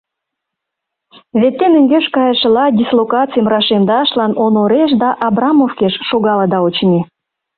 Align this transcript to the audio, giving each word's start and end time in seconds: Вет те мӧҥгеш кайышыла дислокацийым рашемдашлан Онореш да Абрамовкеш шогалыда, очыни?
Вет 1.39 1.53
те 1.59 1.65
мӧҥгеш 1.73 2.05
кайышыла 2.15 2.65
дислокацийым 2.77 3.47
рашемдашлан 3.53 4.31
Онореш 4.45 4.91
да 5.01 5.09
Абрамовкеш 5.27 5.93
шогалыда, 6.09 6.57
очыни? 6.67 7.01